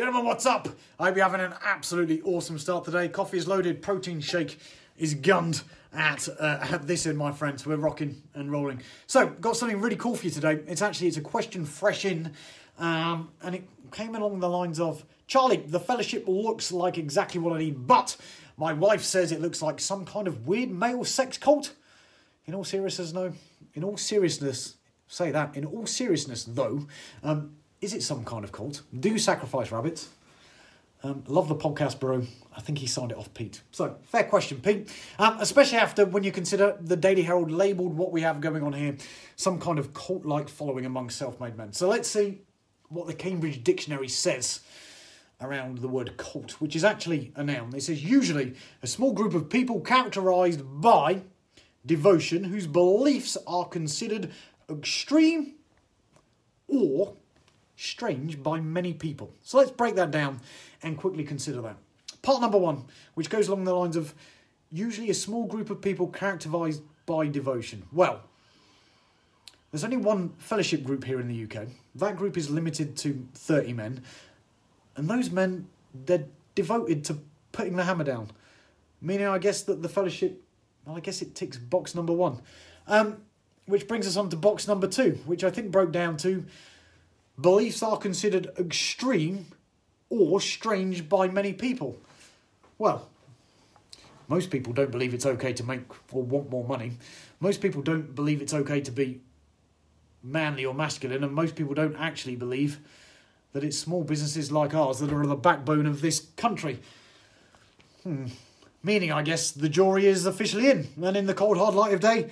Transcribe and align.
Gentlemen, 0.00 0.24
what's 0.24 0.46
up? 0.46 0.66
I 0.98 1.08
hope 1.08 1.16
you're 1.16 1.28
having 1.28 1.42
an 1.42 1.52
absolutely 1.62 2.22
awesome 2.22 2.58
start 2.58 2.86
today. 2.86 3.06
Coffee 3.06 3.36
is 3.36 3.46
loaded, 3.46 3.82
protein 3.82 4.22
shake 4.22 4.58
is 4.96 5.12
gunned 5.12 5.62
at, 5.92 6.26
uh, 6.26 6.58
at 6.70 6.86
this 6.86 7.04
end, 7.04 7.18
my 7.18 7.32
friends. 7.32 7.66
We're 7.66 7.76
rocking 7.76 8.22
and 8.32 8.50
rolling. 8.50 8.80
So, 9.06 9.26
got 9.26 9.58
something 9.58 9.78
really 9.78 9.96
cool 9.96 10.16
for 10.16 10.24
you 10.24 10.30
today. 10.30 10.60
It's 10.66 10.80
actually 10.80 11.08
it's 11.08 11.18
a 11.18 11.20
question 11.20 11.66
fresh 11.66 12.06
in, 12.06 12.32
um, 12.78 13.28
and 13.42 13.54
it 13.54 13.68
came 13.92 14.14
along 14.14 14.40
the 14.40 14.48
lines 14.48 14.80
of 14.80 15.04
Charlie, 15.26 15.58
the 15.58 15.78
fellowship 15.78 16.24
looks 16.26 16.72
like 16.72 16.96
exactly 16.96 17.38
what 17.38 17.52
I 17.52 17.58
need, 17.58 17.86
but 17.86 18.16
my 18.56 18.72
wife 18.72 19.02
says 19.02 19.32
it 19.32 19.42
looks 19.42 19.60
like 19.60 19.80
some 19.80 20.06
kind 20.06 20.26
of 20.26 20.46
weird 20.46 20.70
male 20.70 21.04
sex 21.04 21.36
cult. 21.36 21.74
In 22.46 22.54
all 22.54 22.64
seriousness, 22.64 23.12
no. 23.12 23.34
In 23.74 23.84
all 23.84 23.98
seriousness, 23.98 24.76
say 25.08 25.30
that. 25.30 25.54
In 25.54 25.66
all 25.66 25.84
seriousness, 25.84 26.44
though, 26.44 26.86
um, 27.22 27.56
is 27.80 27.94
it 27.94 28.02
some 28.02 28.24
kind 28.24 28.44
of 28.44 28.52
cult? 28.52 28.82
Do 28.98 29.18
sacrifice 29.18 29.72
rabbits? 29.72 30.08
Um, 31.02 31.24
love 31.28 31.48
the 31.48 31.56
podcast, 31.56 31.98
bro. 31.98 32.26
I 32.54 32.60
think 32.60 32.78
he 32.78 32.86
signed 32.86 33.10
it 33.10 33.16
off, 33.16 33.32
Pete. 33.32 33.62
So, 33.70 33.96
fair 34.02 34.24
question, 34.24 34.60
Pete. 34.60 34.94
Um, 35.18 35.38
especially 35.40 35.78
after 35.78 36.04
when 36.04 36.24
you 36.24 36.32
consider 36.32 36.76
the 36.78 36.96
Daily 36.96 37.22
Herald 37.22 37.50
labelled 37.50 37.96
what 37.96 38.12
we 38.12 38.20
have 38.20 38.40
going 38.42 38.62
on 38.62 38.74
here 38.74 38.96
some 39.36 39.58
kind 39.58 39.78
of 39.78 39.94
cult 39.94 40.26
like 40.26 40.50
following 40.50 40.84
among 40.84 41.08
self 41.08 41.40
made 41.40 41.56
men. 41.56 41.72
So, 41.72 41.88
let's 41.88 42.08
see 42.08 42.42
what 42.90 43.06
the 43.06 43.14
Cambridge 43.14 43.64
Dictionary 43.64 44.08
says 44.08 44.60
around 45.40 45.78
the 45.78 45.88
word 45.88 46.18
cult, 46.18 46.60
which 46.60 46.76
is 46.76 46.84
actually 46.84 47.32
a 47.34 47.42
noun. 47.42 47.74
It 47.74 47.82
says 47.82 48.04
usually 48.04 48.54
a 48.82 48.86
small 48.86 49.12
group 49.12 49.32
of 49.32 49.48
people 49.48 49.80
characterised 49.80 50.60
by 50.82 51.22
devotion 51.86 52.44
whose 52.44 52.66
beliefs 52.66 53.38
are 53.46 53.64
considered 53.64 54.30
extreme 54.68 55.54
or 56.68 57.16
strange 57.80 58.42
by 58.42 58.60
many 58.60 58.92
people. 58.92 59.32
So 59.42 59.58
let's 59.58 59.70
break 59.70 59.94
that 59.96 60.10
down 60.10 60.40
and 60.82 60.96
quickly 60.96 61.24
consider 61.24 61.60
that. 61.62 61.76
Part 62.22 62.40
number 62.40 62.58
one, 62.58 62.84
which 63.14 63.30
goes 63.30 63.48
along 63.48 63.64
the 63.64 63.74
lines 63.74 63.96
of 63.96 64.14
usually 64.70 65.10
a 65.10 65.14
small 65.14 65.46
group 65.46 65.70
of 65.70 65.80
people 65.80 66.06
characterised 66.08 66.82
by 67.06 67.26
devotion. 67.26 67.84
Well, 67.92 68.20
there's 69.70 69.84
only 69.84 69.96
one 69.96 70.34
fellowship 70.38 70.84
group 70.84 71.04
here 71.04 71.20
in 71.20 71.28
the 71.28 71.44
UK. 71.44 71.68
That 71.94 72.16
group 72.16 72.36
is 72.36 72.50
limited 72.50 72.96
to 72.98 73.26
30 73.34 73.72
men, 73.72 74.02
and 74.96 75.08
those 75.08 75.30
men, 75.30 75.66
they're 75.94 76.26
devoted 76.54 77.04
to 77.06 77.18
putting 77.52 77.76
the 77.76 77.84
hammer 77.84 78.04
down. 78.04 78.30
Meaning, 79.00 79.28
I 79.28 79.38
guess 79.38 79.62
that 79.62 79.82
the 79.82 79.88
fellowship, 79.88 80.42
well, 80.84 80.96
I 80.96 81.00
guess 81.00 81.22
it 81.22 81.34
ticks 81.34 81.56
box 81.56 81.94
number 81.94 82.12
one. 82.12 82.42
Um, 82.86 83.22
which 83.66 83.88
brings 83.88 84.06
us 84.06 84.16
on 84.16 84.28
to 84.30 84.36
box 84.36 84.66
number 84.68 84.88
two, 84.88 85.18
which 85.24 85.44
I 85.44 85.50
think 85.50 85.70
broke 85.70 85.92
down 85.92 86.16
to 86.18 86.44
beliefs 87.40 87.82
are 87.82 87.96
considered 87.96 88.50
extreme 88.58 89.46
or 90.08 90.40
strange 90.40 91.08
by 91.08 91.28
many 91.28 91.52
people. 91.52 91.98
Well, 92.78 93.08
most 94.28 94.50
people 94.50 94.72
don't 94.72 94.90
believe 94.90 95.14
it's 95.14 95.26
okay 95.26 95.52
to 95.52 95.64
make 95.64 95.82
or 96.12 96.22
want 96.22 96.50
more 96.50 96.64
money. 96.64 96.92
Most 97.40 97.60
people 97.60 97.82
don't 97.82 98.14
believe 98.14 98.42
it's 98.42 98.54
okay 98.54 98.80
to 98.80 98.90
be 98.90 99.20
manly 100.22 100.64
or 100.64 100.74
masculine, 100.74 101.24
and 101.24 101.32
most 101.32 101.56
people 101.56 101.74
don't 101.74 101.96
actually 101.96 102.36
believe 102.36 102.78
that 103.52 103.64
it's 103.64 103.78
small 103.78 104.04
businesses 104.04 104.52
like 104.52 104.74
ours 104.74 104.98
that 105.00 105.12
are 105.12 105.26
the 105.26 105.34
backbone 105.34 105.86
of 105.86 106.00
this 106.00 106.26
country. 106.36 106.78
Hmm. 108.02 108.26
Meaning, 108.82 109.12
I 109.12 109.22
guess, 109.22 109.50
the 109.50 109.68
jury 109.68 110.06
is 110.06 110.26
officially 110.26 110.70
in, 110.70 110.88
and 111.02 111.16
in 111.16 111.26
the 111.26 111.34
cold 111.34 111.58
hard 111.58 111.74
light 111.74 111.92
of 111.92 112.00
day, 112.00 112.30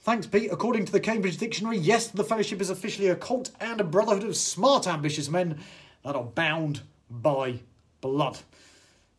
Thanks, 0.00 0.26
Pete. 0.26 0.50
According 0.52 0.84
to 0.86 0.92
the 0.92 1.00
Cambridge 1.00 1.36
Dictionary, 1.36 1.76
yes, 1.76 2.06
the 2.06 2.24
Fellowship 2.24 2.60
is 2.60 2.70
officially 2.70 3.08
a 3.08 3.16
cult 3.16 3.50
and 3.60 3.80
a 3.80 3.84
brotherhood 3.84 4.24
of 4.24 4.36
smart, 4.36 4.86
ambitious 4.86 5.28
men 5.28 5.58
that 6.04 6.16
are 6.16 6.24
bound 6.24 6.82
by 7.10 7.60
blood. 8.00 8.38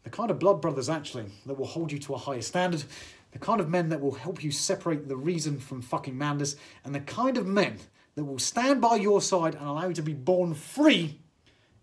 The 0.03 0.09
kind 0.09 0.31
of 0.31 0.39
blood 0.39 0.61
brothers, 0.61 0.89
actually, 0.89 1.25
that 1.45 1.59
will 1.59 1.67
hold 1.67 1.91
you 1.91 1.99
to 1.99 2.13
a 2.15 2.17
higher 2.17 2.41
standard, 2.41 2.85
the 3.31 3.39
kind 3.39 3.59
of 3.59 3.69
men 3.69 3.89
that 3.89 4.01
will 4.01 4.13
help 4.13 4.43
you 4.43 4.51
separate 4.51 5.07
the 5.07 5.17
reason 5.17 5.59
from 5.59 5.81
fucking 5.81 6.17
madness, 6.17 6.55
and 6.83 6.95
the 6.95 7.01
kind 7.01 7.37
of 7.37 7.45
men 7.45 7.77
that 8.15 8.23
will 8.23 8.39
stand 8.39 8.81
by 8.81 8.95
your 8.95 9.21
side 9.21 9.55
and 9.55 9.67
allow 9.67 9.89
you 9.89 9.93
to 9.93 10.01
be 10.01 10.13
born 10.13 10.53
free 10.53 11.19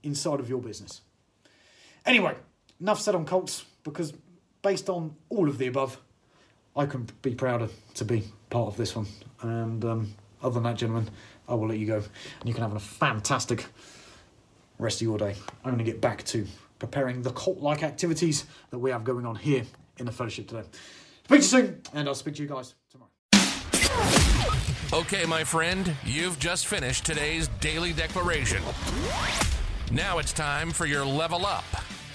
inside 0.03 0.41
of 0.41 0.49
your 0.49 0.61
business. 0.61 1.03
Anyway, 2.05 2.35
enough 2.81 3.01
said 3.01 3.15
on 3.15 3.27
cults, 3.27 3.67
because 3.85 4.15
based 4.63 4.89
on 4.89 5.15
all 5.29 5.49
of 5.49 5.59
the 5.59 5.67
above, 5.67 6.01
I 6.77 6.85
couldn't 6.85 7.21
be 7.23 7.35
prouder 7.35 7.69
to 7.95 8.05
be 8.05 8.25
part 8.51 8.69
of 8.69 8.77
this 8.77 8.95
one. 8.95 9.07
And 9.41 9.85
um, 9.85 10.15
other 10.43 10.55
than 10.55 10.65
that, 10.65 10.77
gentlemen, 10.77 11.09
I 11.49 11.55
will 11.55 11.69
let 11.69 11.79
you 11.79 11.87
go. 11.87 11.97
And 11.97 12.45
you 12.45 12.53
can 12.53 12.63
have 12.63 12.75
a 12.75 12.81
fantastic 12.81 13.65
rest 14.79 15.01
of 15.01 15.07
your 15.07 15.17
day. 15.17 15.35
I'm 15.65 15.73
going 15.73 15.79
to 15.79 15.91
get 15.91 16.01
back 16.01 16.23
to 16.25 16.47
preparing 16.79 17.23
the 17.23 17.31
cult 17.31 17.59
like 17.59 17.83
activities 17.83 18.45
that 18.71 18.79
we 18.79 18.91
have 18.91 19.05
going 19.05 19.25
on 19.25 19.37
here 19.37 19.63
in 19.97 20.05
the 20.05 20.13
fellowship 20.13 20.49
today. 20.49 20.65
Speak 21.25 21.29
to 21.29 21.37
you 21.37 21.43
soon, 21.43 21.83
and 21.95 22.09
I'll 22.09 22.15
speak 22.15 22.35
to 22.35 22.43
you 22.43 22.49
guys 22.49 22.75
tomorrow. 22.91 23.11
Okay, 24.93 25.25
my 25.25 25.43
friend, 25.43 25.95
you've 26.05 26.39
just 26.39 26.67
finished 26.67 27.07
today's 27.07 27.49
daily 27.61 27.93
declaration. 27.93 28.63
Now 29.91 30.19
it's 30.19 30.33
time 30.33 30.71
for 30.71 30.85
your 30.87 31.05
level 31.05 31.47
up 31.47 31.65